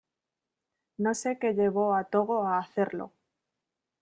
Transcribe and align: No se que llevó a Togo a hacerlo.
No 0.97 1.13
se 1.13 1.37
que 1.37 1.53
llevó 1.53 1.93
a 1.93 2.05
Togo 2.05 2.45
a 2.47 2.57
hacerlo. 2.57 3.11